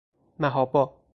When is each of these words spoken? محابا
محابا 0.39 0.91